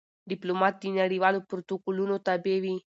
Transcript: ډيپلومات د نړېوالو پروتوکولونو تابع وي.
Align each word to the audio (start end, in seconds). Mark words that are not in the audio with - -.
ډيپلومات 0.29 0.73
د 0.79 0.83
نړېوالو 0.99 1.45
پروتوکولونو 1.49 2.13
تابع 2.27 2.55
وي. 2.63 2.75